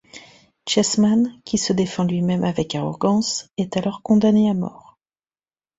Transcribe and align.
Chessman, 0.65 1.27
qui 1.45 1.59
se 1.59 1.73
défend 1.73 2.03
lui-même 2.05 2.43
avec 2.43 2.73
arrogance, 2.73 3.49
est 3.59 3.77
alors 3.77 4.01
condamné 4.01 4.49
à 4.49 4.55
mort. 4.55 4.97